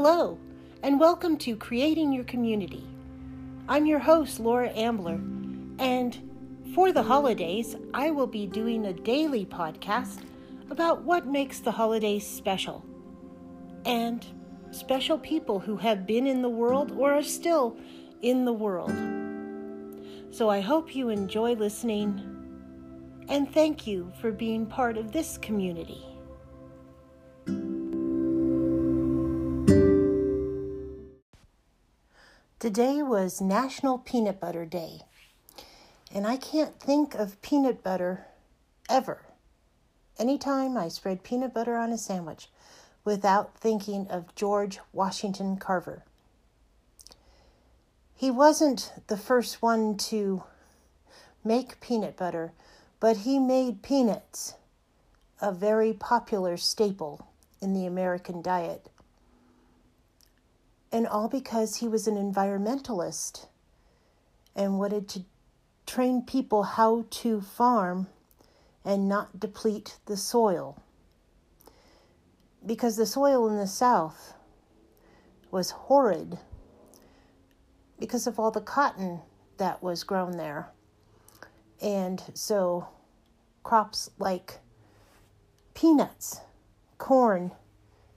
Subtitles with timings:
[0.00, 0.38] Hello,
[0.84, 2.86] and welcome to Creating Your Community.
[3.68, 5.18] I'm your host, Laura Ambler,
[5.80, 6.16] and
[6.72, 10.20] for the holidays, I will be doing a daily podcast
[10.70, 12.86] about what makes the holidays special
[13.84, 14.24] and
[14.70, 17.76] special people who have been in the world or are still
[18.22, 18.94] in the world.
[20.30, 22.22] So I hope you enjoy listening
[23.28, 26.04] and thank you for being part of this community.
[32.58, 35.02] Today was National Peanut Butter Day,
[36.12, 38.26] and I can't think of peanut butter
[38.88, 39.22] ever.
[40.18, 42.48] Anytime I spread peanut butter on a sandwich
[43.04, 46.02] without thinking of George Washington Carver.
[48.16, 50.42] He wasn't the first one to
[51.44, 52.54] make peanut butter,
[52.98, 54.54] but he made peanuts
[55.40, 57.28] a very popular staple
[57.62, 58.88] in the American diet
[60.90, 63.46] and all because he was an environmentalist
[64.56, 65.24] and wanted to
[65.86, 68.06] train people how to farm
[68.84, 70.82] and not deplete the soil.
[72.64, 74.34] Because the soil in the South
[75.50, 76.38] was horrid
[77.98, 79.20] because of all the cotton
[79.58, 80.70] that was grown there.
[81.80, 82.88] And so
[83.62, 84.58] crops like
[85.74, 86.40] peanuts,
[86.96, 87.52] corn,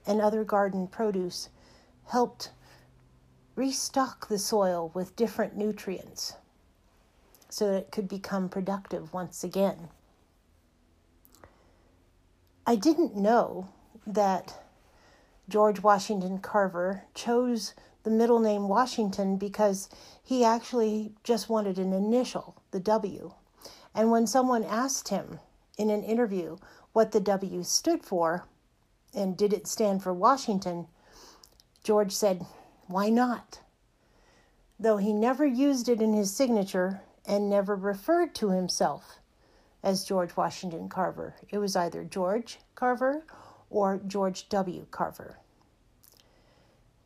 [0.06, 1.48] and other garden produce
[2.06, 2.50] helped
[3.54, 6.34] restock the soil with different nutrients
[7.48, 9.88] so that it could become productive once again.
[12.66, 13.68] I didn't know
[14.06, 14.62] that
[15.48, 19.88] George Washington Carver chose the middle name Washington because
[20.22, 23.32] he actually just wanted an initial, the W.
[23.94, 25.40] And when someone asked him
[25.76, 26.56] in an interview
[26.92, 28.46] what the W stood for
[29.14, 30.86] and did it stand for Washington,
[31.84, 32.46] George said,
[32.86, 33.60] why not?
[34.78, 39.20] Though he never used it in his signature and never referred to himself
[39.82, 41.34] as George Washington Carver.
[41.48, 43.24] It was either George Carver
[43.70, 44.86] or George W.
[44.90, 45.38] Carver.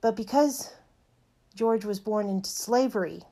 [0.00, 0.72] But because
[1.54, 3.22] George was born into slavery,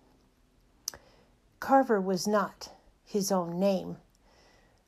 [1.61, 2.71] Carver was not
[3.05, 3.97] his own name.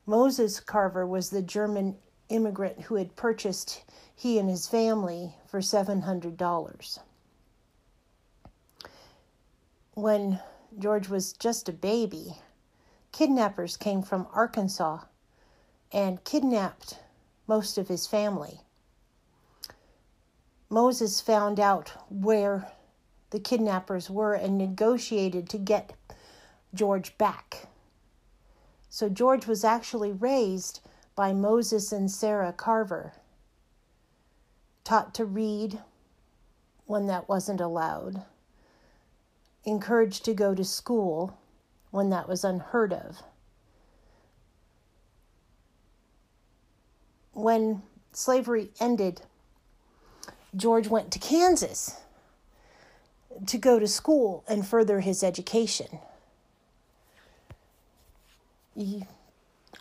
[0.05, 1.97] Moses Carver was the German
[2.29, 3.83] immigrant who had purchased
[4.15, 6.99] he and his family for $700
[9.97, 10.39] when
[10.77, 12.35] George was just a baby,
[13.11, 14.99] kidnappers came from Arkansas
[15.91, 16.99] and kidnapped
[17.47, 18.61] most of his family.
[20.69, 22.71] Moses found out where
[23.31, 25.93] the kidnappers were and negotiated to get
[26.75, 27.65] George back.
[28.89, 30.79] So George was actually raised
[31.15, 33.13] by Moses and Sarah Carver,
[34.83, 35.79] taught to read
[36.85, 38.23] when that wasn't allowed
[39.67, 41.37] encouraged to go to school
[41.91, 43.21] when that was unheard of.
[47.33, 47.83] When
[48.13, 49.21] slavery ended,
[50.55, 51.97] George went to Kansas
[53.45, 55.99] to go to school and further his education.
[58.73, 59.05] He,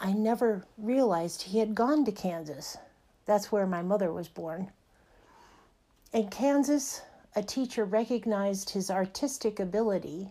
[0.00, 2.76] I never realized he had gone to Kansas.
[3.25, 4.72] That's where my mother was born.
[6.12, 7.02] In Kansas,
[7.36, 10.30] a teacher recognized his artistic ability,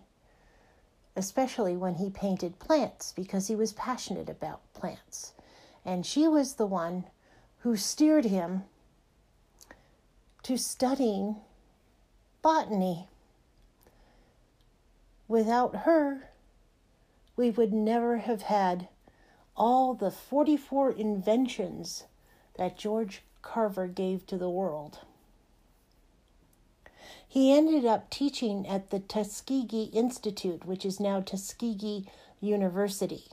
[1.16, 5.33] especially when he painted plants, because he was passionate about plants.
[5.85, 7.05] And she was the one
[7.59, 8.63] who steered him
[10.41, 11.35] to studying
[12.41, 13.07] botany.
[15.27, 16.31] Without her,
[17.35, 18.88] we would never have had
[19.55, 22.05] all the 44 inventions
[22.57, 24.99] that George Carver gave to the world.
[27.27, 32.07] He ended up teaching at the Tuskegee Institute, which is now Tuskegee
[32.39, 33.25] University.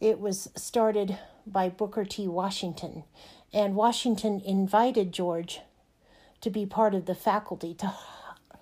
[0.00, 2.28] It was started by Booker T.
[2.28, 3.04] Washington,
[3.52, 5.60] and Washington invited George
[6.40, 7.94] to be part of the faculty to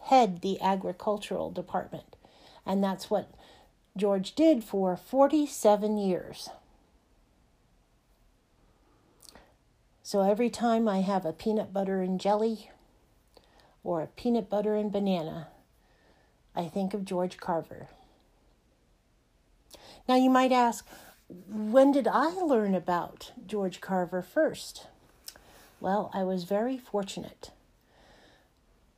[0.03, 2.17] head the agricultural department.
[2.65, 3.31] And that's what
[3.97, 6.49] George did for 47 years.
[10.03, 12.71] So every time I have a peanut butter and jelly
[13.87, 15.47] or peanut butter and banana,
[16.57, 17.87] I think of George Carver.
[20.09, 20.89] Now you might ask,
[21.49, 24.89] when did I learn about George Carver first?
[25.81, 27.53] Well, I was very fortunate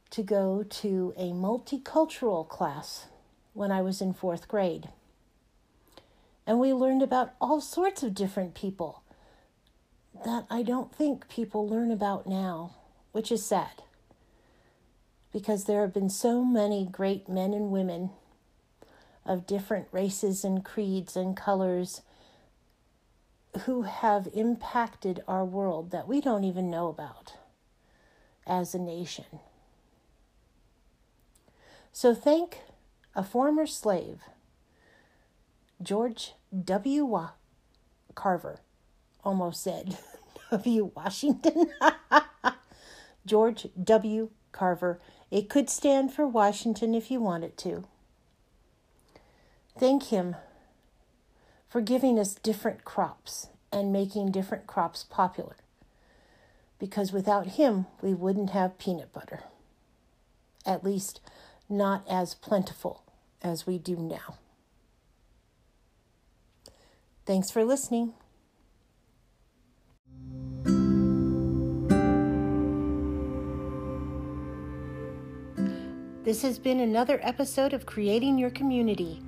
[0.08, 3.08] to go to a multicultural class
[3.52, 4.88] when I was in fourth grade.
[6.46, 9.02] And we learned about all sorts of different people
[10.24, 12.76] that I don't think people learn about now,
[13.12, 13.82] which is sad
[15.32, 18.10] because there have been so many great men and women
[19.24, 22.02] of different races and creeds and colors
[23.64, 27.34] who have impacted our world that we don't even know about
[28.46, 29.26] as a nation.
[31.92, 32.60] So thank
[33.14, 34.20] a former slave,
[35.82, 36.34] George
[36.64, 37.28] W.
[38.14, 38.60] Carver,
[39.24, 39.98] almost said
[40.50, 40.90] W.
[40.94, 41.70] Washington.
[43.26, 44.30] George W.
[44.52, 45.00] Carver.
[45.30, 47.84] It could stand for Washington if you want it to.
[49.78, 50.36] Thank him
[51.68, 55.56] for giving us different crops and making different crops popular.
[56.78, 59.42] Because without him, we wouldn't have peanut butter.
[60.64, 61.20] At least,
[61.68, 63.02] not as plentiful
[63.42, 64.38] as we do now.
[67.26, 68.14] Thanks for listening.
[76.28, 79.22] This has been another episode of Creating Your Community.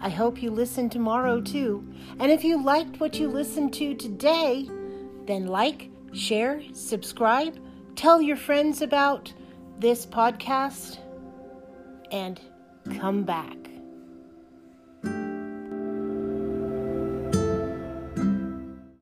[0.00, 1.86] I hope you listen tomorrow too.
[2.18, 4.68] And if you liked what you listened to today,
[5.24, 7.60] then like, share, subscribe,
[7.94, 9.32] tell your friends about
[9.78, 10.98] this podcast,
[12.10, 12.40] and
[12.98, 13.61] come back.